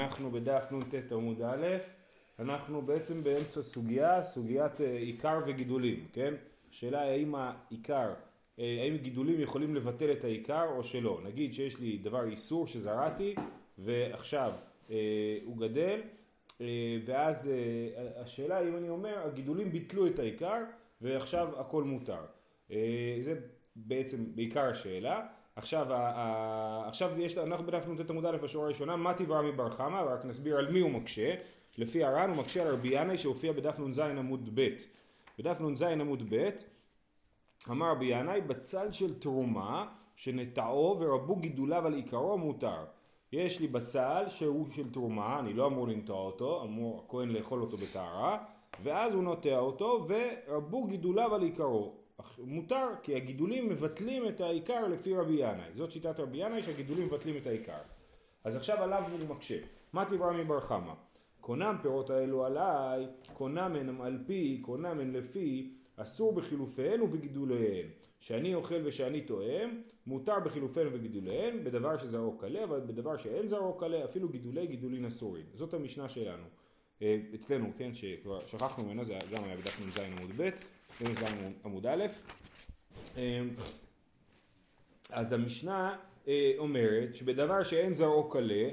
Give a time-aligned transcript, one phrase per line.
[0.00, 1.66] אנחנו בדף נ"ט עמוד א',
[2.38, 6.34] אנחנו בעצם באמצע סוגיה, סוגיית אה, עיקר וגידולים, כן?
[6.70, 8.12] השאלה האם העיקר,
[8.58, 11.20] אה, האם גידולים יכולים לבטל את העיקר או שלא.
[11.24, 13.34] נגיד שיש לי דבר איסור שזרעתי
[13.78, 14.52] ועכשיו
[14.90, 16.00] אה, הוא גדל
[16.60, 16.66] אה,
[17.04, 20.62] ואז אה, השאלה אם אני אומר הגידולים ביטלו את העיקר
[21.00, 22.24] ועכשיו הכל מותר.
[22.70, 23.34] אה, זה
[23.76, 25.26] בעצם בעיקר השאלה.
[25.60, 25.86] עכשיו,
[26.86, 30.58] עכשיו יש, אנחנו בדף נ"ט עמוד א' בשורה הראשונה, מה תברא מבר חמא, ורק נסביר
[30.58, 31.34] על מי הוא מקשה.
[31.78, 34.68] לפי הר"ן הוא מקשה על רבי ינאי שהופיע בדף נ"ז עמוד ב'.
[35.38, 36.50] בדף נ"ז עמוד ב'
[37.70, 39.86] אמר רבי ינאי בצל של תרומה
[40.16, 42.84] שנטעו ורבו גידוליו על עיקרו מותר.
[43.32, 47.76] יש לי בצל שהוא של תרומה, אני לא אמור לנטוע אותו, אמור הכהן לאכול אותו
[47.76, 48.38] בטהרה,
[48.82, 51.99] ואז הוא נוטע אותו ורבו גידוליו על עיקרו.
[52.38, 55.70] מותר, כי הגידולים מבטלים את העיקר לפי רבי ינאי.
[55.74, 57.78] זאת שיטת רבי ינאי שהגידולים מבטלים את העיקר.
[58.44, 59.58] אז עכשיו עליו הוא מקשה.
[59.92, 60.92] מה תברא מבר חמא?
[61.40, 67.86] קונם פירות האלו עליי, קונם הן על פי, קונם הן לפי, אסור בחילופיהן ובגידוליהן.
[68.20, 74.04] שאני אוכל ושאני תואם, מותר בחילופיהן וגידוליהן, בדבר שזרעו קלה, אבל בדבר שאין זרעו קלה,
[74.04, 75.44] אפילו גידולי גידולין אסורים.
[75.54, 76.44] זאת המשנה שלנו.
[77.02, 80.50] אה, אצלנו, כן, שכבר שכחנו ממנו, זה גם היה בדף נ"ז עמוד ב',
[81.00, 81.24] נ"ז
[81.64, 82.04] עמוד א'.
[83.16, 83.40] אה,
[85.10, 85.96] אז המשנה
[86.28, 88.68] אה, אומרת שבדבר שאין זרעו קלה,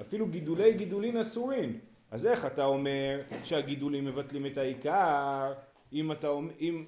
[0.00, 1.78] אפילו גידולי גידולין אסורים.
[2.10, 5.52] אז איך אתה אומר שהגידולים מבטלים את העיקר,
[5.92, 6.84] אם אתה אומר, אם,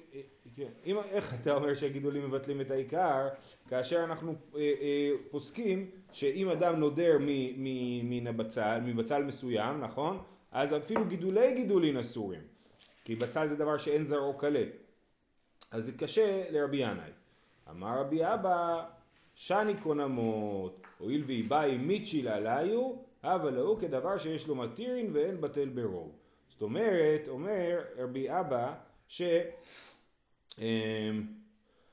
[0.55, 3.27] כן, אם, איך אתה אומר שהגידולים מבטלים את העיקר,
[3.69, 7.17] כאשר אנחנו אה, אה, פוסקים שאם אדם נודר
[8.03, 10.17] מן הבצל, מבצל מסוים, נכון?
[10.51, 12.41] אז אפילו גידולי גידולין אסורים,
[13.05, 14.63] כי בצל זה דבר שאין זרעו קלה.
[15.71, 17.11] אז זה קשה לרבי ינאי.
[17.69, 18.83] אמר רבי אבא,
[19.35, 22.91] שני קונמות, הואיל ואיבאי מיצ'יל עליו,
[23.23, 26.11] הווה להו כדבר שיש לו מתירין ואין בטל ברוב.
[26.49, 28.73] זאת אומרת, אומר רבי אבא,
[29.07, 29.21] ש...
[30.59, 31.27] אמ,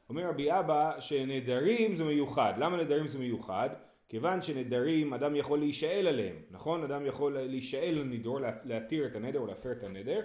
[0.08, 2.52] אומר רבי אבא שנדרים זה מיוחד.
[2.58, 3.70] למה נדרים זה מיוחד?
[4.08, 6.84] כיוון שנדרים אדם יכול להישאל עליהם, נכון?
[6.84, 10.20] אדם יכול להישאל לנידור, להתיר את הנדר או להפר את הנדר,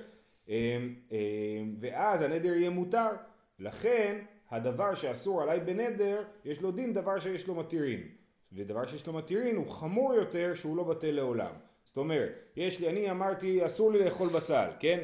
[1.79, 3.09] ואז הנדר יהיה מותר.
[3.59, 4.17] לכן
[4.51, 8.07] הדבר שאסור עליי בנדר, יש לו דין דבר שיש לו מתירים.
[8.53, 11.51] ודבר שיש לו מתירים הוא חמור יותר שהוא לא בטל לעולם.
[11.83, 14.99] זאת אומרת, יש לי, אני אמרתי אסור לי לאכול בצל, כן?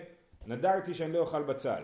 [0.47, 1.83] נדרתי שאני לא אוכל בצל.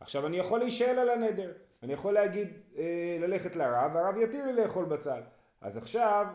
[0.00, 1.52] עכשיו אני יכול להישאל על הנדר.
[1.82, 2.48] אני יכול להגיד,
[2.78, 5.20] אה, ללכת לרב, והרב יתיר לי לאכול בצל.
[5.60, 6.26] אז עכשיו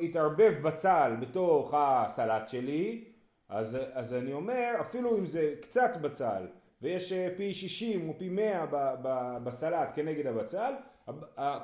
[0.00, 3.04] התערבב בצל בתוך הסלט שלי,
[3.50, 6.46] אז, אז אני אומר, אפילו אם זה קצת בצל,
[6.82, 10.72] ויש אה, פי 60 או פי 100 ב, ב, בסלט כנגד הבצל,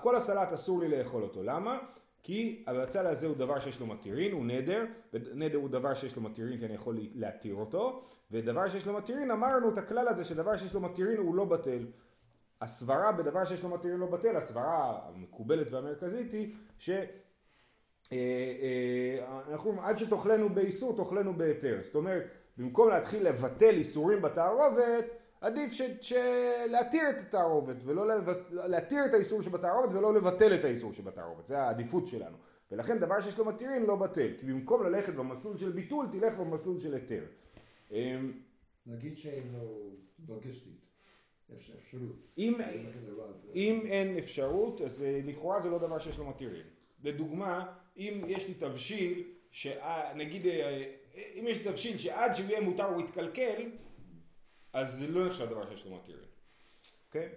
[0.02, 1.42] כל הסלט אסור לי לאכול אותו.
[1.42, 1.78] למה?
[2.22, 6.22] כי הבצל הזה הוא דבר שיש לו מתירין, הוא נדר, ונדר הוא דבר שיש לו
[6.22, 10.56] מתירין כי אני יכול להתיר אותו, ודבר שיש לו מתירין, אמרנו את הכלל הזה שדבר
[10.56, 11.86] שיש לו מתירין הוא לא בטל.
[12.60, 16.90] הסברה בדבר שיש לו מתירין לא בטל, הסברה המקובלת והמרכזית היא ש...
[18.12, 18.18] אה,
[18.62, 21.80] אה, אנחנו עד שתאכלנו באיסור תאכלנו בהיתר.
[21.84, 22.24] זאת אומרת,
[22.58, 25.04] במקום להתחיל לבטל איסורים בתערובת,
[25.40, 25.82] עדיף ש...
[26.00, 26.12] ש...
[26.66, 28.38] להתיר את התערובת, ולא לבט...
[28.50, 32.36] להתיר את האיסור שבתערובת ולא לבטל את האיסור שבתערובת, זה העדיפות שלנו.
[32.70, 36.80] ולכן דבר שיש לו מתירין לא בטל, כי במקום ללכת במסלול של ביטול, תלך במסלול
[36.80, 37.24] של היתר.
[37.90, 38.32] אמ,
[38.86, 39.90] נגיד שאין לו
[40.28, 40.86] לוגיסטית,
[41.54, 42.16] אפשרות.
[42.38, 42.54] אם,
[43.54, 46.66] אם אין אפשרות, אז אה, לכאורה זה לא דבר שיש לו מתירין.
[47.04, 49.22] לדוגמה, אם יש לי תבשיל,
[50.14, 50.84] נגיד, אה,
[51.34, 53.62] אם יש לי תבשיל שעד שהוא יהיה מותר הוא יתקלקל,
[54.72, 56.24] אז זה לא נחשב דבר שיש לו מתירין.
[57.06, 57.28] אוקיי?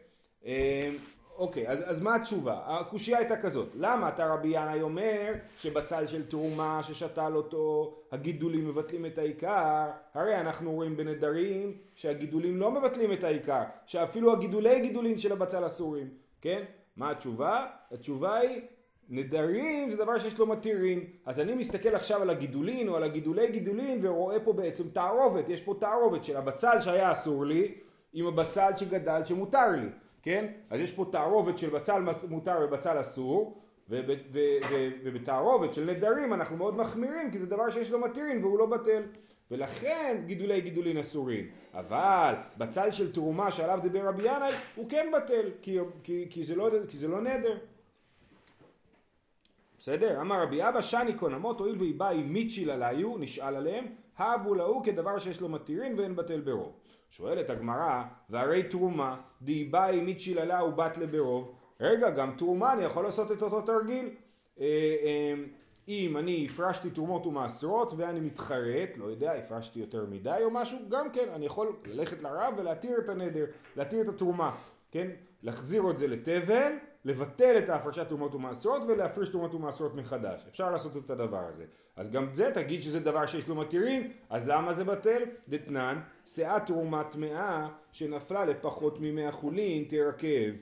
[0.45, 0.95] אמ,
[1.37, 2.61] אוקיי, אז, אז מה התשובה?
[2.65, 9.05] הקושייה הייתה כזאת, למה אתה רבי ינאי אומר שבצל של תרומה ששתל אותו הגידולים מבטלים
[9.05, 9.89] את העיקר?
[10.13, 16.09] הרי אנחנו רואים בנדרים שהגידולים לא מבטלים את העיקר, שאפילו הגידולי גידולים של הבצל אסורים,
[16.41, 16.63] כן?
[16.95, 17.67] מה התשובה?
[17.91, 18.61] התשובה היא
[19.09, 23.51] נדרים זה דבר שיש לו מתירין, אז אני מסתכל עכשיו על הגידולין או על הגידולי
[23.51, 27.75] גידולין ורואה פה בעצם תערובת, יש פה תערובת של הבצל שהיה אסור לי
[28.13, 29.89] עם הבצל שגדל שמותר לי,
[30.21, 30.45] כן?
[30.69, 33.61] אז יש פה תערובת של בצל מותר ובצל אסור.
[35.03, 39.03] ובתערובת של נדרים אנחנו מאוד מחמירים כי זה דבר שיש לו מתירין והוא לא בטל.
[39.51, 41.45] ולכן גידולי גידולין אסורים.
[41.73, 46.55] אבל בצל של תרומה שעליו דיבר רבי ינאי הוא כן בטל כי, כי, כי, זה,
[46.55, 47.57] לא, כי זה לא נדר
[49.79, 50.21] בסדר?
[50.21, 53.85] אמר רבי אבא שני קונמות הואיל והיא באה עם מיצ'יל עליו נשאל עליהם
[54.17, 56.73] הבו להו כדבר שיש לו מתירין ואין בטל ברוב
[57.09, 63.03] שואלת הגמרא והרי תרומה די באי מיצ'יל עלה ובת לברוב רגע גם תרומה אני יכול
[63.03, 64.09] לעשות את אותו תרגיל
[64.59, 64.65] אה,
[65.03, 65.33] אה,
[65.87, 71.11] אם אני הפרשתי תרומות ומעשרות ואני מתחרט, לא יודע, הפרשתי יותר מדי או משהו, גם
[71.11, 74.51] כן, אני יכול ללכת לרב ולהתיר את הנדר, להתיר את התרומה,
[74.91, 75.07] כן?
[75.43, 76.71] להחזיר את זה לתבל,
[77.05, 80.45] לבטל את ההפרשת תרומות ומעשרות ולהפריש תרומות ומעשרות מחדש.
[80.49, 81.65] אפשר לעשות את הדבר הזה.
[81.95, 85.23] אז גם זה תגיד שזה דבר שיש לו מתירים, אז למה זה בטל?
[85.47, 90.53] דתנן, שאה תרומה טמאה שנפלה לפחות ממאה חולין תרכב.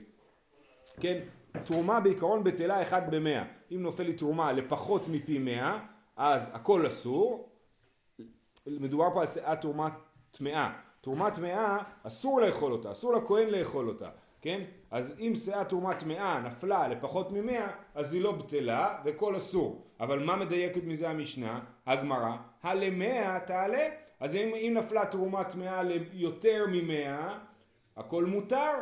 [1.00, 1.20] כן,
[1.64, 3.44] תרומה בעיקרון בטלה אחד במאה.
[3.72, 5.78] אם נופל לי תרומה לפחות מפי מאה,
[6.16, 7.48] אז הכל אסור.
[8.66, 9.88] מדובר פה על שאה תרומה
[10.30, 10.72] טמאה.
[11.00, 14.08] תרומה טמאה אסור לאכול אותה, אסור לכהן לאכול אותה.
[14.42, 14.60] כן?
[14.90, 19.84] אז אם שאה תרומה טמאה נפלה לפחות ממאה, אז היא לא בטלה וכל אסור.
[20.00, 21.60] אבל מה מדייקת מזה המשנה?
[21.86, 23.88] הגמרא, הלמאה תעלה.
[24.20, 27.38] אז אם, אם נפלה תרומה טמאה ליותר ממאה,
[27.96, 28.72] הכל מותר.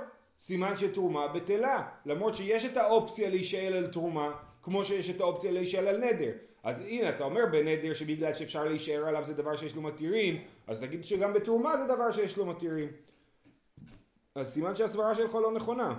[0.40, 1.88] סימן שתרומה בטלה.
[2.06, 4.32] למרות שיש את האופציה להישאל על תרומה,
[4.62, 6.32] כמו שיש את האופציה להישאל על נדר.
[6.62, 10.80] אז הנה אתה אומר בנדר שבגלל שאפשר להישאר עליו זה דבר שיש לו מתירים, אז
[10.80, 12.88] תגיד שגם בתרומה זה דבר שיש לו מתירים.
[14.36, 15.94] אז סימן שהסברה שלך לא נכונה.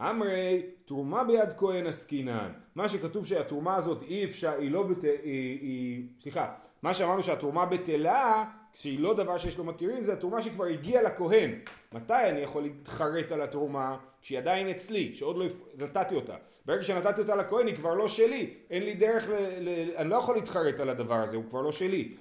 [0.00, 2.52] אמרי, תרומה ביד כהן עסקינן.
[2.74, 5.02] מה שכתוב שהתרומה הזאת אי אפשר, היא לא בת...
[5.02, 5.12] היא,
[5.60, 6.06] היא...
[6.22, 11.02] סליחה, מה שאמרנו שהתרומה בטלה, כשהיא לא דבר שיש לו מתירים, זה התרומה שכבר הגיעה
[11.02, 11.50] לכהן.
[11.92, 13.96] מתי אני יכול להתחרט על התרומה?
[14.22, 15.46] כשהיא עדיין אצלי, שעוד לא
[15.78, 16.34] נתתי אותה.
[16.66, 18.54] ברגע שנתתי אותה לכהן היא כבר לא שלי.
[18.70, 19.32] אין לי דרך ל...
[19.60, 19.68] ל...
[19.96, 22.14] אני לא יכול להתחרט על הדבר הזה, הוא כבר לא שלי.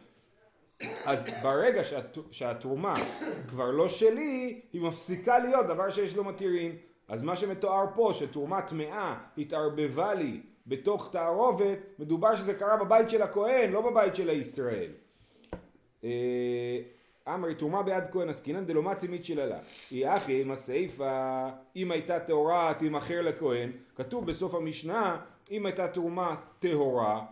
[0.81, 2.17] אז ברגע שהת...
[2.31, 2.95] שהתרומה
[3.47, 6.75] כבר לא שלי, היא מפסיקה להיות דבר שיש לו מתירים.
[7.07, 13.21] אז מה שמתואר פה, שתרומה טמאה התערבבה לי בתוך תערובת, מדובר שזה קרה בבית של
[13.21, 14.91] הכהן, לא בבית של הישראל.
[16.03, 16.79] אה,
[17.27, 19.59] אמרי תרומה ביד כהן עסקינן דלא מצי מצ'יללה.
[19.91, 25.17] היא אחי אם הסיפה אם הייתה טהורה תימכר לכהן כתוב בסוף המשנה
[25.51, 27.25] אם הייתה תרומה טהורה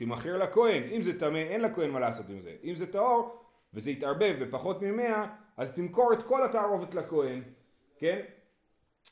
[0.00, 0.82] תימכר לכהן.
[0.90, 2.52] אם זה טמא אין לכהן מה לעשות עם זה.
[2.64, 3.36] אם זה טהור
[3.74, 5.26] וזה יתערבב בפחות ממאה
[5.56, 7.42] אז תמכור את כל התערובת לכהן
[7.98, 8.20] כן?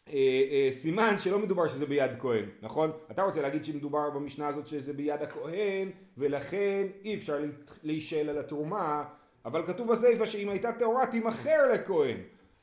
[0.08, 0.14] אה,
[0.50, 2.90] אה, סימן שלא מדובר שזה ביד כהן, נכון?
[3.11, 7.38] אתה רוצה להגיד שמדובר במשנה הזאת שזה ביד הכהן ולכן אי אפשר
[7.82, 9.05] להישאל על התרומה
[9.44, 12.17] אבל כתוב בסיפא שאם הייתה טהורה תימכר לכהן.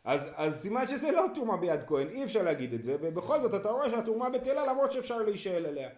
[0.03, 3.53] אז, אז סימן שזה לא תרומה ביד כהן, אי אפשר להגיד את זה ובכל זאת
[3.53, 5.89] אתה רואה שהתרומה בטלה למרות שאפשר להישאל עליה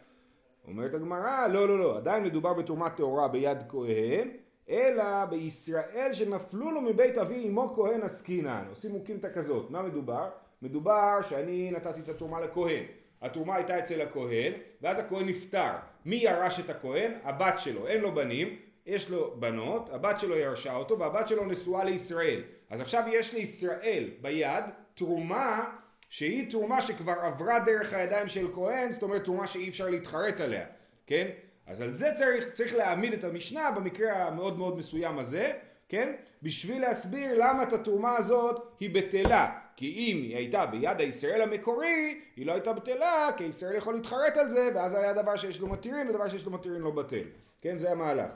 [0.67, 4.29] אומרת הגמרא לא לא לא עדיין מדובר בתרומה טהורה ביד כהן
[4.69, 10.29] אלא בישראל שנפלו לו מבית אבי אמו כהן עסקינן עושים מוקימתא כזאת מה מדובר?
[10.61, 12.83] מדובר שאני נתתי את התרומה לכהן.
[13.21, 15.71] התרומה הייתה אצל הכהן, ואז הכהן נפטר.
[16.05, 17.11] מי ירש את הכהן?
[17.23, 17.87] הבת שלו.
[17.87, 18.55] אין לו בנים,
[18.85, 22.41] יש לו בנות, הבת שלו ירשה אותו, והבת שלו נשואה לישראל.
[22.69, 24.63] אז עכשיו יש לישראל ביד
[24.93, 25.63] תרומה
[26.09, 30.65] שהיא תרומה שכבר עברה דרך הידיים של כהן, זאת אומרת תרומה שאי אפשר להתחרט עליה,
[31.07, 31.27] כן?
[31.67, 35.53] אז על זה צריך, צריך להעמיד את המשנה במקרה המאוד מאוד מסוים הזה,
[35.89, 36.13] כן?
[36.43, 39.59] בשביל להסביר למה את התרומה הזאת היא בטלה.
[39.75, 44.37] כי אם היא הייתה ביד הישראל המקורי, היא לא הייתה בטלה, כי ישראל יכול להתחרט
[44.37, 47.23] על זה, ואז היה דבר שיש לו מתירים, ודבר שיש לו מתירים לא בטל.
[47.61, 48.31] כן, זה המהלך.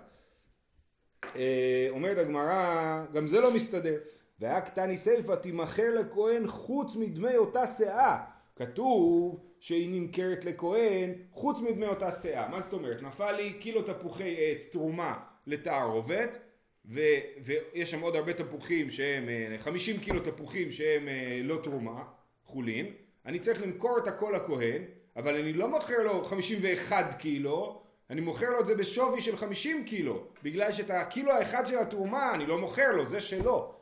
[1.36, 3.98] אה, אומרת הגמרא, גם זה לא מסתדר.
[4.42, 8.18] והיה קטני סלפא תימכר לכהן חוץ מדמי אותה שאה.
[8.56, 12.50] כתוב שהיא נמכרת לכהן חוץ מדמי אותה שאה.
[12.50, 13.02] מה זאת אומרת?
[13.02, 16.38] נפל לי קילו תפוחי עץ תרומה לתערובת
[16.86, 17.00] ו,
[17.44, 22.04] ויש שם עוד הרבה תפוחים שהם 50 אה, קילו תפוחים שהם אה, לא תרומה,
[22.46, 22.86] חולין,
[23.26, 24.82] אני צריך למכור את הכל לכהן,
[25.16, 29.86] אבל אני לא מוכר לו 51 קילו, אני מוכר לו את זה בשווי של 50
[29.86, 33.81] קילו, בגלל שאת הקילו האחד של התרומה אני לא מוכר לו, זה שלו.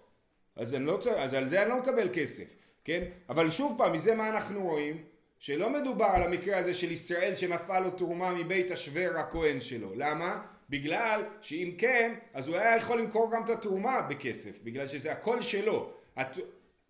[0.55, 3.03] אז, לא צריך, אז על זה אני לא מקבל כסף, כן?
[3.29, 5.03] אבל שוב פעם, מזה מה אנחנו רואים?
[5.39, 9.91] שלא מדובר על המקרה הזה של ישראל שנפל לו תרומה מבית השוור הכהן שלו.
[9.95, 10.41] למה?
[10.69, 15.41] בגלל שאם כן, אז הוא היה יכול למכור גם את התרומה בכסף, בגלל שזה הכל
[15.41, 15.91] שלו.
[16.15, 16.37] הת...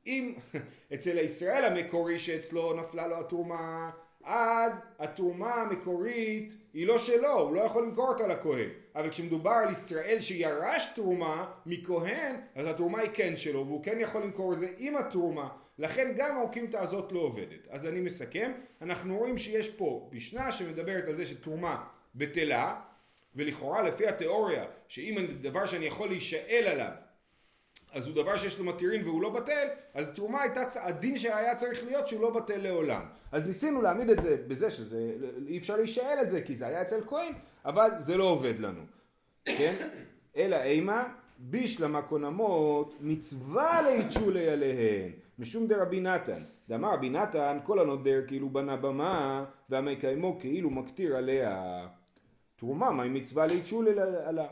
[0.07, 0.33] אם
[0.93, 3.89] אצל הישראל המקורי שאצלו נפלה לו התרומה,
[4.31, 8.69] אז התרומה המקורית היא לא שלו, הוא לא יכול למכור אותה לכהן.
[8.95, 14.21] אבל כשמדובר על ישראל שירש תרומה מכהן, אז התרומה היא כן שלו, והוא כן יכול
[14.21, 15.49] למכור את זה עם התרומה.
[15.79, 17.67] לכן גם האוקימתא הזאת לא עובדת.
[17.69, 21.83] אז אני מסכם, אנחנו רואים שיש פה משנה שמדברת על זה שתרומה
[22.15, 22.75] בטלה,
[23.35, 26.91] ולכאורה לפי התיאוריה שאם דבר שאני יכול להישאל עליו
[27.93, 31.85] אז הוא דבר שיש לו מתירין והוא לא בטל, אז תרומה הייתה, הדין שהיה צריך
[31.85, 33.01] להיות שהוא לא בטל לעולם.
[33.31, 35.13] אז ניסינו להעמיד את זה בזה שזה,
[35.47, 37.33] אי אפשר להישאל על זה כי זה היה אצל כהן,
[37.65, 38.81] אבל זה לא עובד לנו,
[39.45, 39.73] כן?
[40.37, 46.39] אלא אימה, בישלמה קונמות, מצווה ליצ'ולי עליהן, משום דרבי נתן.
[46.69, 51.87] דאמר רבי נתן, כל הנודר כאילו בנה במה, והמקיימו כאילו מקטיר עליה.
[52.55, 54.47] תרומה, מהי מצווה ליצ'ול עלה?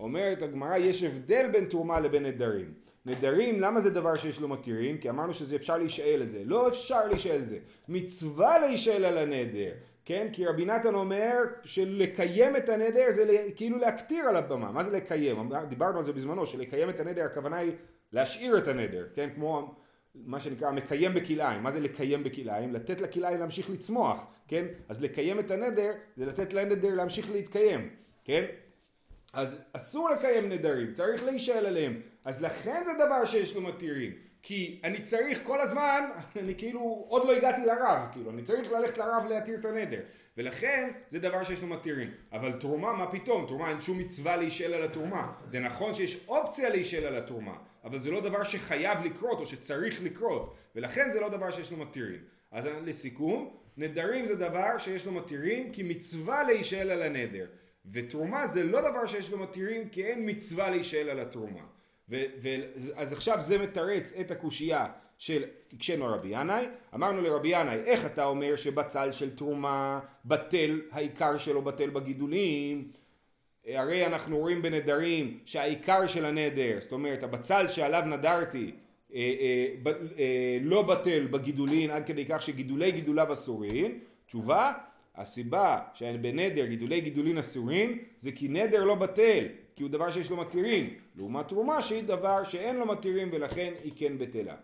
[0.00, 2.72] אומרת הגמרא, יש הבדל בין תרומה לבין נדרים.
[3.06, 4.98] נדרים, למה זה דבר שיש לו מתירים?
[4.98, 6.42] כי אמרנו שזה אפשר להישאל את זה.
[6.44, 7.58] לא אפשר להישאל את זה.
[7.88, 9.72] מצווה להישאל על הנדר.
[10.04, 10.28] כן?
[10.32, 14.72] כי רבי נתן אומר שלקיים את הנדר זה כאילו להקטיר על הבמה.
[14.72, 15.52] מה זה לקיים?
[15.68, 17.72] דיברנו על זה בזמנו, שלקיים את הנדר הכוונה היא
[18.12, 19.28] להשאיר את הנדר, כן?
[19.34, 19.74] כמו
[20.14, 21.62] מה שנקרא מקיים בכלאיים.
[21.62, 22.74] מה זה לקיים בכלאיים?
[22.74, 24.64] לתת לכלאיים להמשיך לצמוח, כן?
[24.88, 27.88] אז לקיים את הנדר זה לתת לנדר להמשיך להתקיים,
[28.24, 28.44] כן?
[29.34, 32.00] אז אסור לקיים נדרים, צריך להישאל עליהם.
[32.24, 34.12] אז לכן זה דבר שיש לו מתירים.
[34.42, 36.04] כי אני צריך כל הזמן,
[36.42, 40.00] אני כאילו עוד לא הגעתי לרב, כאילו, אני צריך ללכת לרב להתיר את הנדר.
[40.36, 42.10] ולכן זה דבר שיש לו מתירים.
[42.32, 43.46] אבל תרומה, מה פתאום?
[43.46, 45.32] תרומה אין שום מצווה להישאל על התרומה.
[45.46, 50.02] זה נכון שיש אופציה להישאל על התרומה, אבל זה לא דבר שחייב לקרות או שצריך
[50.02, 50.54] לקרות.
[50.74, 52.20] ולכן זה לא דבר שיש לו מתירים.
[52.50, 57.46] אז לסיכום, נדרים זה דבר שיש לו מתירים כי מצווה להישאל על הנדר.
[57.92, 61.60] ותרומה זה לא דבר שיש לו מתירים כי אין מצווה להישאל על התרומה.
[62.08, 62.48] ו, ו,
[62.96, 64.86] אז עכשיו זה מתרץ את הקושייה
[65.18, 71.38] של הקשינו רבי ינאי, אמרנו לרבי ינאי, איך אתה אומר שבצל של תרומה בטל, העיקר
[71.38, 72.90] שלו בטל בגידולים?
[73.66, 78.72] הרי אנחנו רואים בנדרים שהעיקר של הנדר, זאת אומרת הבצל שעליו נדרתי
[79.14, 84.72] אה, אה, אה, לא בטל בגידולין עד כדי כך שגידולי גידוליו אסורים, תשובה
[85.20, 89.44] הסיבה שבנדר גידולי גידולין אסורים זה כי נדר לא בטל
[89.76, 90.94] כי הוא דבר שיש לו מתירים.
[91.16, 94.54] לעומת תרומה שהיא דבר שאין לו מתירים ולכן היא כן בטלה.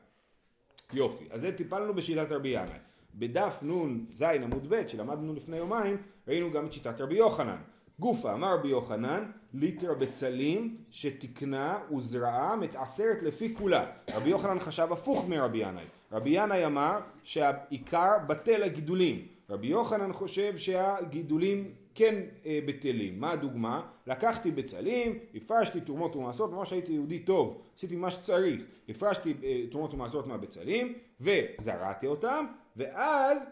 [0.93, 1.25] יופי.
[1.31, 2.79] אז זה טיפלנו בשיטת רבי ינאי.
[3.15, 5.97] בדף נ"ז עמוד ב' שלמדנו לפני יומיים
[6.29, 7.57] ראינו גם את שיטת רבי יוחנן.
[7.99, 13.87] גופה אמר רבי יוחנן ליטר בצלים שתקנה וזרעה מתעשרת לפי כולה.
[14.15, 15.85] רבי יוחנן חשב הפוך מרבי ינאי.
[16.13, 22.15] רבי ינאי אמר שהעיקר בטל הגידולים רבי יוחנן חושב שהגידולים כן
[22.47, 23.21] אה, בטלים.
[23.21, 23.87] מה הדוגמה?
[24.07, 29.95] לקחתי בצלים, הפרשתי תרומות ומעשרות, ממש הייתי יהודי טוב, עשיתי מה שצריך, הפרשתי אה, תרומות
[29.95, 33.47] ומעשרות מהבצלים וזרעתי אותם, ואז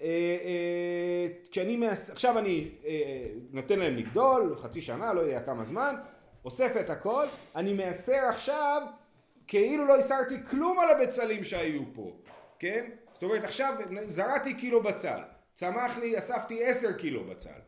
[0.00, 0.06] אה,
[0.44, 2.10] אה, כשאני, מס...
[2.10, 5.94] עכשיו אני אה, נותן להם לגדול, חצי שנה, לא יודע כמה זמן,
[6.44, 7.24] אוסף את הכל,
[7.56, 8.82] אני מעשר עכשיו
[9.46, 12.12] כאילו לא הסרתי כלום על הבצלים שהיו פה,
[12.58, 12.90] כן?
[13.12, 13.74] זאת אומרת עכשיו
[14.06, 15.18] זרעתי קילו בצל,
[15.58, 17.60] צמח לי, אספתי עשר קילו בצל.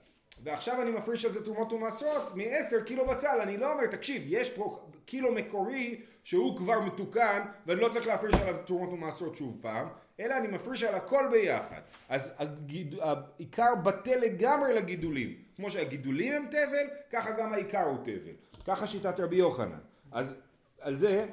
[0.42, 4.50] ועכשיו אני מפריש על זה תרומות ומעשרות מ-10 קילו בצל, אני לא אומר, תקשיב, יש
[4.50, 9.88] פה קילו מקורי שהוא כבר מתוקן ואני לא צריך להפריש עליו תרומות ומעשרות שוב פעם,
[10.20, 11.80] אלא אני מפריש על הכל ביחד.
[12.08, 12.94] אז הגיד...
[13.00, 15.34] העיקר בטל לגמרי לגידולים.
[15.56, 18.34] כמו שהגידולים הם תבל, ככה גם העיקר הוא תבל.
[18.66, 19.78] ככה שיטת רבי יוחנן.
[20.12, 20.34] אז
[20.80, 21.26] על זה,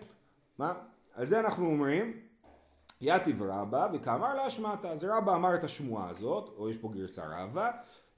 [0.57, 0.73] מה?
[1.13, 2.26] על זה אנחנו אומרים
[3.01, 7.72] יתיב רבא וכאמר להשמטה, אז רבא אמר את השמועה הזאת, או יש פה גרסה רבא,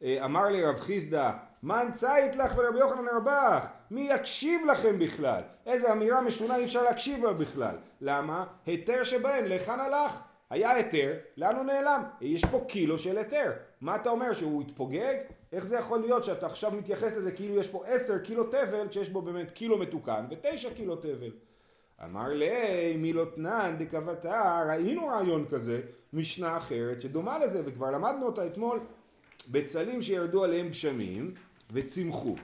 [0.04, 1.32] אה, אמר לי רב חיסדא,
[1.64, 5.42] מן צית לך ורבי יוחנן רבך, מי יקשיב לכם בכלל?
[5.66, 7.76] איזה אמירה משונה אי אפשר להקשיב לה בכלל.
[8.02, 8.46] למה?
[8.66, 10.22] היתר שבהן, להיכן הלך?
[10.50, 12.04] היה היתר, לאן הוא נעלם?
[12.22, 13.52] יש פה קילו של היתר.
[13.82, 15.16] מה אתה אומר, שהוא התפוגג?
[15.54, 19.10] איך זה יכול להיות שאתה עכשיו מתייחס לזה כאילו יש פה עשר קילו תבל, כשיש
[19.10, 21.32] בו באמת קילו מתוקן ותשע קילו תבל?
[22.04, 25.82] אמר לי מילותנן דקבתה, ראינו רעיון כזה,
[26.14, 28.80] משנה אחרת שדומה לזה וכבר למדנו אותה אתמול,
[29.52, 31.34] בצלים שירדו עליהם גשמים
[31.72, 32.36] וצמחו.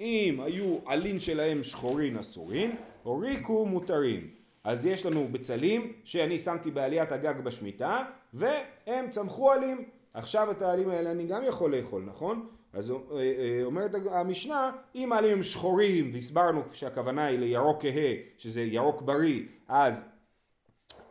[0.00, 4.28] אם היו עלין שלהם שחורין אסורין, הוריקו מותרים.
[4.64, 8.02] אז יש לנו בצלים שאני שמתי בעליית הגג בשמיטה
[8.34, 9.84] והם צמחו עלים.
[10.14, 12.46] עכשיו את העלים האלה אני גם יכול לאכול, נכון?
[12.74, 18.62] אז אה, אה, אומרת המשנה, אם העלים הם שחורים, והסברנו שהכוונה היא לירוק כהה, שזה
[18.62, 20.04] ירוק בריא, אז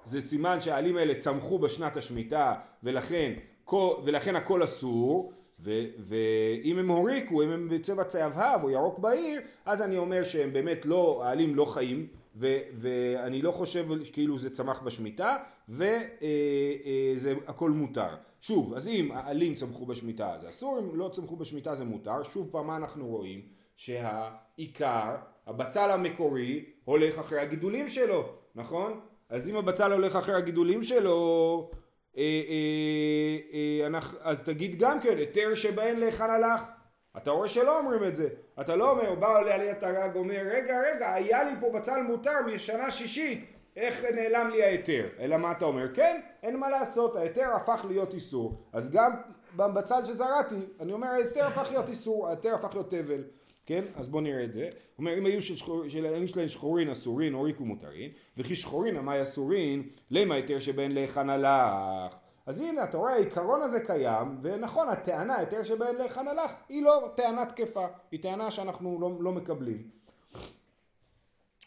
[0.03, 2.53] זה סימן שהעלים האלה צמחו בשנת השמיטה,
[2.83, 3.33] ולכן,
[4.05, 5.33] ולכן הכל אסור,
[5.99, 10.85] ואם הם הוריקו, אם הם בצבע צהבהב או ירוק בהיר, אז אני אומר שהם באמת
[10.85, 15.37] לא, העלים לא חיים, ו, ואני לא חושב כאילו זה צמח בשמיטה,
[15.69, 15.83] וזה
[17.29, 18.15] אה, הכל מותר.
[18.41, 22.23] שוב, אז אם העלים צמחו בשמיטה זה אסור, אם לא צמחו בשמיטה זה מותר.
[22.23, 23.41] שוב פעם מה אנחנו רואים?
[23.77, 25.15] שהעיקר,
[25.47, 28.99] הבצל המקורי, הולך אחרי הגידולים שלו, נכון?
[29.29, 31.69] אז אם הבצל הולך אחרי הגידולים שלו,
[32.17, 36.61] אה, אה, אה, אז תגיד גם כן, היתר שבהן להיכן הלך.
[37.17, 38.29] אתה רואה שלא אומרים את זה.
[38.61, 42.41] אתה לא אומר, בא עולה עליית הרג, אומר, רגע, רגע, היה לי פה בצל מותר
[42.45, 45.07] משנה שישית, איך נעלם לי ההיתר?
[45.19, 45.93] אלא מה אתה אומר?
[45.93, 48.63] כן, אין מה לעשות, ההיתר הפך להיות איסור.
[48.73, 49.11] אז גם
[49.55, 53.23] בצד שזרעתי, אני אומר ההיתר הפך להיות איסור, ההיתר הפך להיות תבל.
[53.65, 53.83] כן?
[53.95, 54.63] אז בואו נראה את זה.
[54.63, 55.41] הוא אומר, אם היו
[55.87, 62.22] שלהם שלהם שחורין אסורין, הוריקו מותרין, וכי שחורין עמי אסורין, למה היתר שבהן להיכן הלך?
[62.45, 67.11] אז הנה אתה רואה העיקרון הזה קיים ונכון הטענה היתר שבהן להיכן הלך היא לא
[67.15, 69.89] טענה תקפה היא טענה שאנחנו לא, לא מקבלים.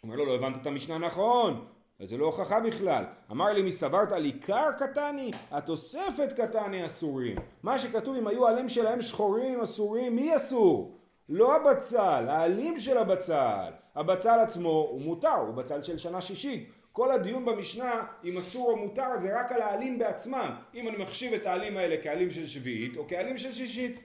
[0.02, 1.66] אומר לו לא הבנת את המשנה נכון
[2.04, 3.04] זה לא הוכחה בכלל.
[3.30, 5.30] אמר לי, מי סברת על עיקר קטני?
[5.50, 7.36] התוספת קטני אסורים.
[7.62, 10.98] מה שכתוב, אם היו העלים שלהם שחורים אסורים, מי אסור?
[11.28, 13.72] לא הבצל, העלים של הבצל.
[13.94, 16.70] הבצל עצמו הוא מותר, הוא בצל של שנה שישית.
[16.96, 20.50] כל הדיון במשנה אם אסור או מותר זה רק על העלים בעצמם.
[20.74, 23.98] אם אני מחשיב את העלים האלה כעלים של שביעית או כעלים של שישית.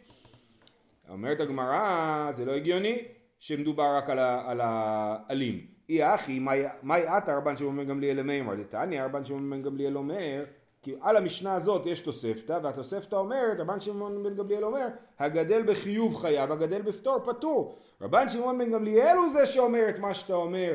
[1.10, 3.04] אומרת הגמרא, זה לא הגיוני
[3.40, 4.10] שמדובר רק
[4.46, 5.66] על העלים.
[5.90, 6.40] אי אחי,
[6.84, 10.44] מאי עתה רבן שמעון בן גמליאל למימר לתניא רבן שמעון בן גמליאל אומר
[10.82, 14.88] כי על המשנה הזאת יש תוספתא והתוספתא אומרת רבן שמעון בן גמליאל אומר
[15.20, 20.14] הגדל בחיוב חייב הגדל בפטור פטור רבן שמעון בן גמליאל הוא זה שאומר את מה
[20.14, 20.74] שאתה אומר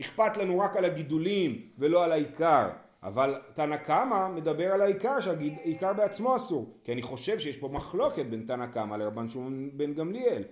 [0.00, 2.68] שאכפת לנו רק על הגידולים ולא על העיקר.
[3.02, 6.78] אבל תנא קמא מדבר על העיקר שהעיקר בעצמו אסור.
[6.84, 10.42] כי אני חושב שיש פה מחלוקת בין תנא קמא לרבן שמעון בן גמליאל.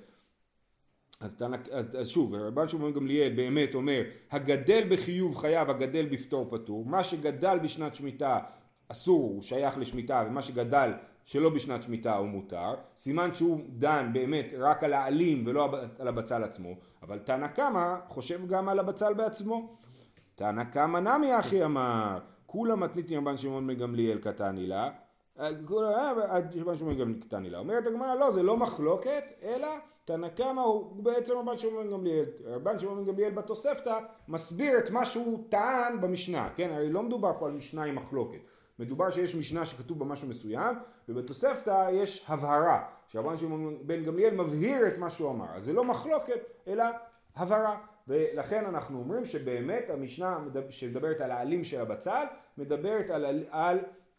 [1.21, 6.47] אז, תנא, אז, אז שוב, רבן שמעון גמליאל באמת אומר, הגדל בחיוב חייב, הגדל בפטור
[6.51, 8.39] פטור, מה שגדל בשנת שמיטה
[8.89, 10.91] אסור, הוא שייך לשמיטה, ומה שגדל
[11.29, 15.69] שלא בשנת שמיטה הוא מותר, סימן שהוא דן באמת רק על העלים ולא
[15.99, 16.69] על הבצל עצמו,
[17.03, 19.77] אבל תנא קמא חושב גם על הבצל בעצמו.
[20.35, 24.91] תנא קמא נמי אחי אמר, כולה מתנית רבן שמעון בן גמליאל קטני לה,
[25.67, 26.13] כולה
[26.61, 27.59] רבן שמעון בן גמליאל קטני לה.
[27.59, 29.69] אומרת הגמרא לא, זה לא מחלוקת, אלא
[30.05, 32.25] תנא קמא הוא בעצם רבן שמעון בן גמליאל.
[32.45, 36.71] רבן שמעון בן גמליאל בתוספתא מסביר את מה שהוא טען במשנה, כן?
[36.71, 38.41] הרי לא מדובר פה על משנה עם מחלוקת.
[38.79, 40.77] מדובר שיש משנה שכתוב בה משהו מסוים,
[41.09, 45.57] ובתוספתא יש הבהרה, שרבן שמעון בן גמליאל מבהיר את מה שהוא אמר.
[45.57, 46.85] אז זה לא מחלוקת, אלא
[47.37, 47.79] הבהרה.
[48.09, 50.39] ולכן אנחנו אומרים שבאמת המשנה
[50.71, 52.25] שמדברת על העלים של הבצל,
[52.59, 53.79] מדברת על, על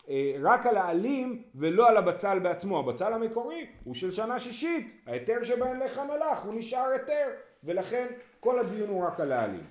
[0.09, 2.79] אה, רק על העלים ולא על הבצל בעצמו.
[2.79, 7.27] הבצל המקורי הוא של שנה שישית, ההיתר שבהן לכאן הלך, הוא נשאר היתר,
[7.63, 8.07] ולכן
[8.39, 9.63] כל הדיון הוא רק על העלים.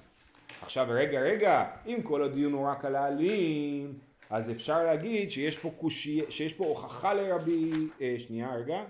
[0.62, 3.98] עכשיו רגע רגע, אם כל הדיון הוא רק על העלים,
[4.30, 8.84] אז אפשר להגיד שיש פה, קושי, שיש פה הוכחה לרבי, אה, שנייה רגע.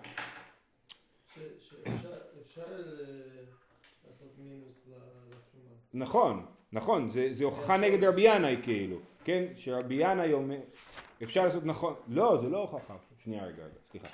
[1.61, 2.79] שאפשר אה,
[4.07, 5.75] לעשות מינוס לתשומה.
[5.95, 10.61] נכון, נכון, זה, זה הוכחה נגד רבי ינאי כאילו, כן, שרבי ינאי אומר,
[11.23, 14.07] אפשר לעשות נכון, לא, זה לא הוכחה, שנייה רגע, רגע, סליחה.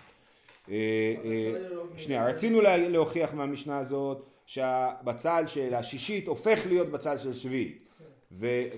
[0.70, 7.83] אה, אה, שנייה, רצינו להוכיח מהמשנה הזאת שהבצל של השישית הופך להיות בצל של שביעית.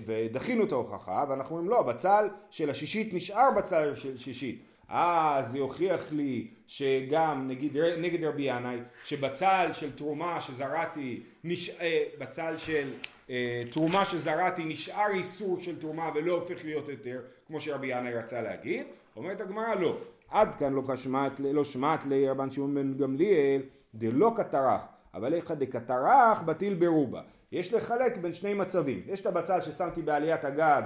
[0.05, 4.61] ודחינו את ההוכחה, ואנחנו אומרים לא, הבצל של השישית נשאר בצל של שישית.
[4.91, 11.69] אה, זה יוכיח לי שגם נגיד נגד רבי ינאי, שבצל של תרומה שזרעתי, נש...
[11.69, 12.89] אה, בצל של
[13.29, 18.41] אה, תרומה שזרעתי נשאר איסור של תרומה ולא הופך להיות יותר, כמו שרבי ינאי רצה
[18.41, 19.97] להגיד, אומרת הגמרא לא,
[20.29, 23.61] עד כאן לא כשמעת, לא שמעת לרבן שמעון בן גמליאל
[23.95, 24.81] דלא קטרח,
[25.13, 27.21] אבל איכא דקטרח בטיל ברובה.
[27.51, 30.81] יש לחלק בין שני מצבים, יש את הבצל ששמתי בעליית הגג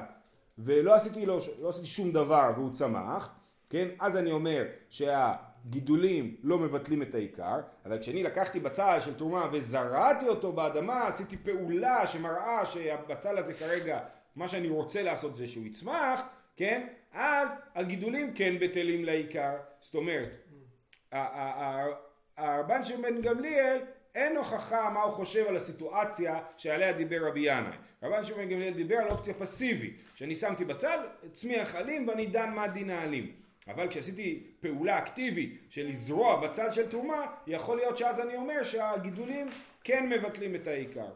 [0.57, 3.35] ולא עשיתי, לו, לא עשיתי שום דבר והוא צמח,
[3.69, 3.87] כן?
[3.99, 5.33] אז אני אומר שה...
[5.65, 11.37] גידולים לא מבטלים את העיקר, אבל כשאני לקחתי בצל של תרומה וזרעתי אותו באדמה, עשיתי
[11.37, 13.99] פעולה שמראה שהבצל הזה כרגע,
[14.35, 16.21] מה שאני רוצה לעשות זה שהוא יצמח,
[16.57, 16.87] כן?
[17.13, 19.53] אז הגידולים כן בטלים לעיקר.
[19.81, 20.37] זאת אומרת,
[22.37, 23.79] הרבן של בן גמליאל
[24.15, 27.77] אין הוכחה מה הוא חושב על הסיטואציה שעליה דיבר רבי ינאי.
[28.03, 30.99] רבן שמעון גמליאל דיבר על אופציה פסיבית, שאני שמתי בצל,
[31.31, 33.31] צמיח עלים ואני דן מה דין העלים.
[33.67, 39.49] אבל כשעשיתי פעולה אקטיבית של לזרוע בצד של תרומה, יכול להיות שאז אני אומר שהגידולים
[39.83, 41.09] כן מבטלים את העיקר.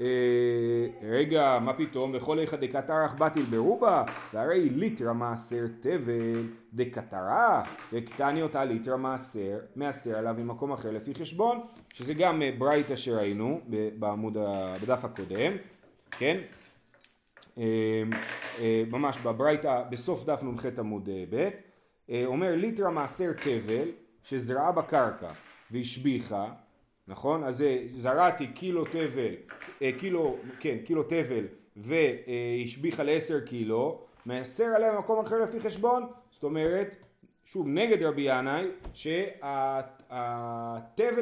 [0.00, 2.12] אה, רגע, מה פתאום?
[2.14, 10.18] וכל איכא דקתרח בטיל ברובה, והרי ליטרא מעשר תבל דקתרח, וקטני אותה ליטרא מעשר, מעשר
[10.18, 11.60] עליו ממקום אחר לפי חשבון,
[11.94, 13.60] שזה גם אה, ברייתא שראינו
[13.98, 14.36] בעמוד,
[14.82, 15.52] בדף הקודם,
[16.10, 16.40] כן?
[17.58, 18.02] אה,
[18.90, 21.48] ממש בברייתא, בסוף דף נ"ח עמוד ב',
[22.24, 23.88] אומר ליטרה מעשר תבל
[24.22, 25.30] שזרעה בקרקע
[25.70, 26.46] והשביחה,
[27.08, 27.44] נכון?
[27.44, 27.64] אז
[27.96, 29.34] זרעתי קילו תבל,
[29.98, 31.44] קילו, כן, קילו תבל
[31.76, 36.96] והשביחה לעשר קילו, מעשר עליה במקום אחר לפי חשבון, זאת אומרת,
[37.44, 39.26] שוב נגד רבי ינאי, שהתבל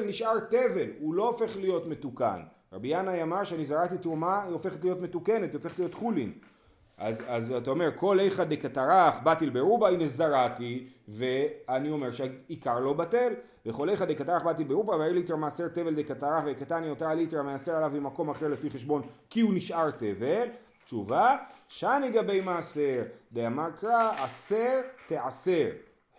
[0.06, 2.40] נשאר תבל, הוא לא הופך להיות מתוקן.
[2.72, 6.32] רבי ינאי אמר שאני זרעתי תרומה, היא הופכת להיות מתוקנת, היא הופכת להיות חולין.
[6.98, 12.92] אז, אז אתה אומר, כל איכא דקטרח באטיל ברובה, הנה זרעתי, ואני אומר שהעיקר לא
[12.92, 13.32] בטל,
[13.66, 17.90] וכל איכא דקטרח באטיל ברובה, והאי ליטר מעשר תבל דקטרח וקטני אותה ליטר מעשר עליו
[17.94, 20.48] ממקום אחר לפי חשבון, כי הוא נשאר תבל,
[20.84, 21.36] תשובה,
[21.68, 23.02] שאני גבי מעשר,
[23.32, 25.68] דאמר קרא, עשר תעשר.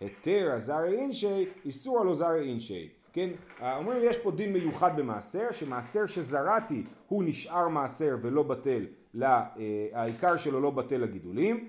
[0.00, 2.88] היתר הזרי אינשי, איסור הלא זרי אינשי.
[3.12, 3.30] כן,
[3.60, 9.88] אומרים יש פה דין מיוחד במעשר, שמעשר שזרעתי הוא נשאר מעשר ולא בטל, לה, אה,
[9.92, 11.68] העיקר שלו לא בטל לגידולים.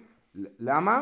[0.59, 1.01] למה?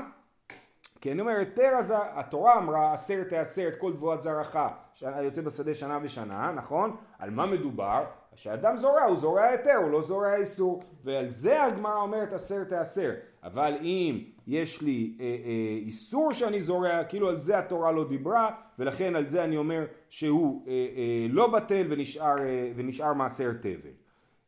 [1.08, 4.58] כי אני אומר, היתר הזר, התורה אמרה עשר תעשר את כל תבואת זרעך,
[5.02, 6.96] יוצא בשדה שנה ושנה, נכון?
[7.20, 8.04] על מה מדובר?
[8.36, 13.12] כשאדם זורע הוא זורע היתר, הוא לא זורע איסור, ועל זה הגמרא אומרת עשר תעשר.
[13.44, 18.50] אבל אם יש לי אה, אה, איסור שאני זורע, כאילו על זה התורה לא דיברה,
[18.80, 23.96] ולכן על זה אני אומר שהוא אה, אה, לא בטל ונשאר, אה, ונשאר מעשר תבל.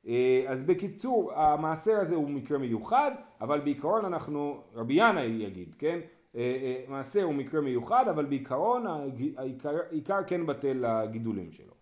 [0.07, 5.99] אה, אז בקיצור, המעשר הזה הוא מקרה מיוחד, אבל בעיקרון אנחנו, רבי ינאי יגיד, כן?
[6.35, 8.85] אה, אה, מעשר הוא מקרה מיוחד, אבל בעיקרון
[9.37, 11.73] העיקר, כן בטל לגידולים שלו.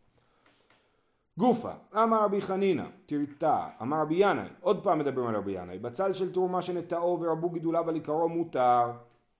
[1.37, 6.13] גופה, אמר רבי חנינא, תרתע, אמר רבי ינאי, עוד פעם מדברים על רבי ינאי, בצל
[6.13, 8.91] של תרומה שנטעו ורבו גידוליו על עיקרו מותר,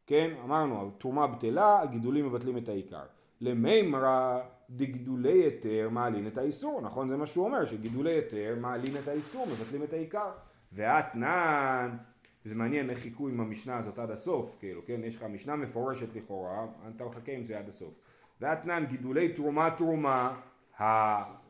[0.07, 3.03] כן, אמרנו, תרומה בטלה, הגידולים מבטלים את העיקר.
[3.41, 4.39] למימרא
[4.69, 9.45] דגידולי היתר מעלין את האיסור, נכון זה מה שהוא אומר, שגידולי היתר מעלין את האיסור,
[9.47, 10.29] מבטלים את העיקר.
[10.73, 11.97] ואתנן,
[12.47, 16.15] זה מעניין איך חיכו עם המשנה הזאת עד הסוף, כאילו, כן, יש לך משנה מפורשת
[16.15, 17.93] לכאורה, אתה מחכה עם זה עד הסוף.
[18.41, 20.33] ואתנן גידולי תרומה תרומה,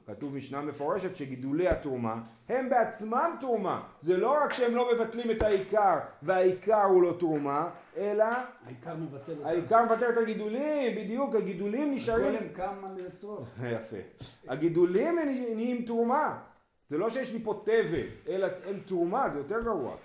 [0.07, 3.83] כתוב משנה מפורשת שגידולי התרומה הם בעצמם תרומה.
[4.01, 8.25] זה לא רק שהם לא מבטלים את העיקר והעיקר הוא לא תרומה, אלא
[8.65, 9.45] העיקר מבטל אותם.
[9.45, 12.36] העיקר מבטל את הגידולים, בדיוק, הגידולים נשארים...
[12.36, 13.38] הגולם קם על יוצרו.
[13.75, 13.97] יפה.
[14.47, 15.19] הגידולים
[15.55, 16.39] נהיים תרומה.
[16.89, 19.95] זה לא שיש לי פה תבל, אלא הם תרומה, זה יותר גרוע.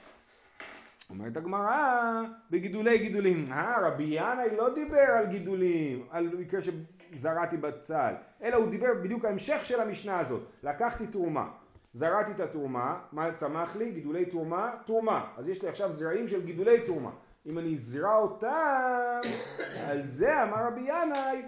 [1.12, 3.44] אומרת הגמרא, בגידולי גידולים.
[3.50, 9.24] אה, רבי ינאי לא דיבר על גידולים, על מקרה שזרעתי בצל, אלא הוא דיבר בדיוק
[9.24, 10.42] ההמשך של המשנה הזאת.
[10.62, 11.48] לקחתי תרומה,
[11.92, 13.92] זרעתי את התרומה, מה צמח לי?
[13.92, 15.26] גידולי תרומה, תרומה.
[15.36, 17.10] אז יש לי עכשיו זרעים של גידולי תרומה.
[17.46, 19.20] אם אני אזרע אותם,
[19.88, 21.42] על זה אמר רבי ינאי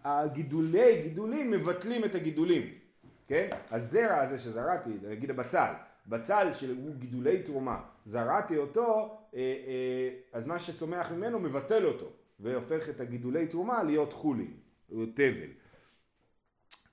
[0.00, 2.62] שהגידולי גידולים מבטלים את הגידולים.
[3.28, 3.48] כן?
[3.70, 5.72] הזרע הזה שזרעתי, נגיד הבצל,
[6.06, 12.06] בצל שהוא גידולי תרומה, זרעתי אותו, אה, אה, אז מה שצומח ממנו מבטל אותו,
[12.40, 14.54] והופך את הגידולי תרומה להיות חולין,
[14.88, 15.50] תבל.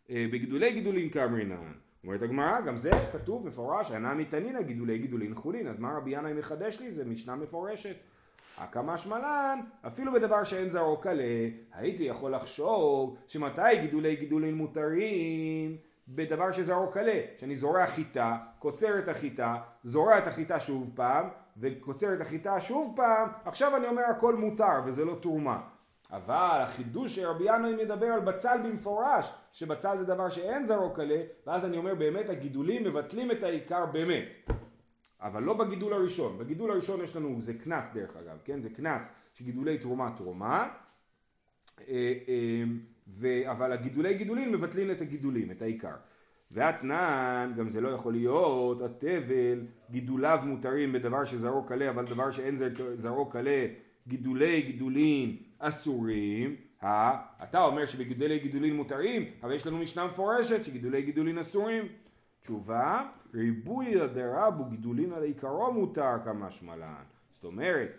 [0.09, 5.67] אה, בגידולי גידולין כאמרינן, אומרת הגמרא, גם זה כתוב מפורש, ענה מתנינא גידולי גידולין חולין,
[5.67, 6.91] אז מה רבי ינאי מחדש לי?
[6.91, 7.95] זה משנה מפורשת.
[8.57, 16.51] הקמה שמלן, אפילו בדבר שאין זרעו קלה, הייתי יכול לחשוב שמתי גידולי גידולין מותרים בדבר
[16.51, 22.21] שזרעו קלה, שאני זורע חיטה, קוצר את החיטה, זורע את החיטה שוב פעם, וקוצר את
[22.21, 25.61] החיטה שוב פעם, עכשיו אני אומר הכל מותר וזה לא תרומה.
[26.11, 31.65] אבל החידוש שרבי ינאי מדבר על בצל במפורש, שבצל זה דבר שאין זרעו קלה, ואז
[31.65, 34.25] אני אומר באמת הגידולים מבטלים את העיקר באמת.
[35.21, 38.61] אבל לא בגידול הראשון, בגידול הראשון יש לנו, זה קנס דרך אגב, כן?
[38.61, 40.69] זה קנס שגידולי תרומה תרומה,
[41.79, 42.63] אה, אה,
[43.07, 43.51] ו...
[43.51, 45.95] אבל הגידולי גידולים מבטלים את הגידולים, את העיקר.
[46.53, 52.55] ואתנן, גם זה לא יכול להיות, התבל, גידוליו מותרים בדבר שזרעו קלה, אבל דבר שאין
[52.95, 53.65] זרעו קלה,
[54.07, 56.55] גידולי גידולין אסורים.
[56.83, 61.87] אה, אתה אומר שבגידולי גידולין מותרים, אבל יש לנו משנה מפורשת שגידולי גידולין אסורים.
[62.41, 67.03] תשובה, ריבוי דרבו גידולין על עיקרו מותר כמה שמלן.
[67.33, 67.91] זאת אומרת,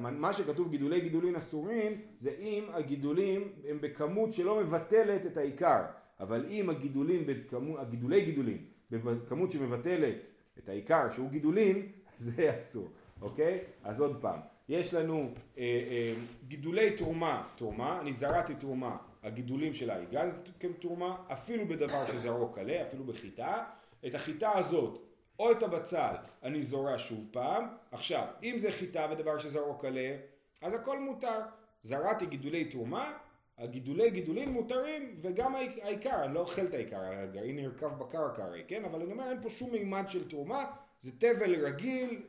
[0.00, 5.82] מה שכתוב גידולי גידולין אסורים זה אם הגידולים הם בכמות שלא מבטלת את העיקר
[6.20, 10.16] אבל אם הגידולים, בכמות, הגידולי גידולים בכמות שמבטלת
[10.58, 12.90] את העיקר שהוא גידולין זה אסור
[13.22, 13.58] אוקיי?
[13.84, 16.14] אז עוד פעם יש לנו אה, אה,
[16.48, 20.28] גידולי תרומה תרומה אני זרעתי תרומה הגידולים שלה היא גם
[20.60, 23.64] כתרומה אפילו בדבר שזרעו קלה אפילו בחיטה
[24.06, 25.11] את החיטה הזאת
[25.42, 27.68] או את הבצל אני זורע שוב פעם.
[27.92, 30.16] עכשיו, אם זה חיטה ודבר שזרעו קלה,
[30.62, 31.40] אז הכל מותר.
[31.80, 33.12] זרעתי גידולי תרומה,
[33.58, 38.84] הגידולי גידולים מותרים, וגם העיקר, אני לא אוכל את העיקר, הגרעין נרקב בקרקע הרי, כן?
[38.84, 40.64] אבל אני אומר, אין פה שום מימד של תרומה,
[41.00, 42.22] זה תבל רגיל,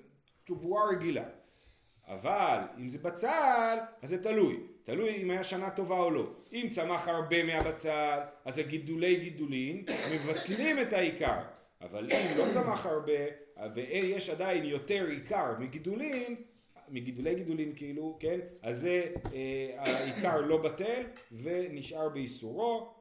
[0.43, 1.25] תבואה רגילה.
[2.07, 4.59] אבל אם זה בצל, אז זה תלוי.
[4.83, 6.31] תלוי אם היה שנה טובה או לא.
[6.53, 11.52] אם צמח הרבה מהבצל, אז הגידולי גידולין מבטלים את העיקר.
[11.83, 13.13] אבל אם לא צמח הרבה
[13.73, 16.35] ויש עדיין יותר עיקר מגידולין,
[16.89, 18.39] מגידולי גידולין כאילו, כן?
[18.61, 22.93] אז זה אה, העיקר לא בטל ונשאר באיסורו.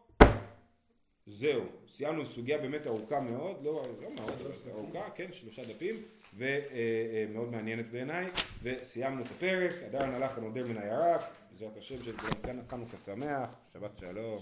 [1.27, 4.35] זהו, סיימנו סוגיה באמת ארוכה מאוד, לא, לא מאוד
[4.71, 5.95] ארוכה, כן, שלושה דפים,
[6.37, 8.27] ומאוד אה, אה, מעניינת בעיניי,
[8.62, 13.99] וסיימנו את הפרק, עדיין הלך הנודר מן הירק, בעזרת השם של כולנו חנוכה שמח, שבת
[13.99, 14.38] שלום.